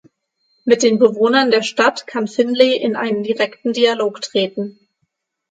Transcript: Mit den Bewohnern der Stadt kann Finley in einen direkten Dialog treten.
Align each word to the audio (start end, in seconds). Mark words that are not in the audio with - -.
Mit 0.65 0.81
den 0.81 0.97
Bewohnern 0.97 1.51
der 1.51 1.61
Stadt 1.61 2.07
kann 2.07 2.27
Finley 2.27 2.75
in 2.75 2.95
einen 2.95 3.21
direkten 3.21 3.71
Dialog 3.71 4.19
treten. 4.23 4.79